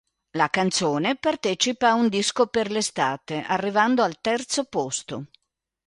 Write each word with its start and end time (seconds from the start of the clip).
La 0.31 0.49
canzone 0.49 1.15
partecipa 1.15 1.89
a 1.89 1.93
Un 1.93 2.07
disco 2.09 2.47
per 2.47 2.71
l'estate 2.71 3.43
arrivando 3.47 4.01
al 4.01 4.19
terzo 4.19 4.63
posto. 4.63 5.27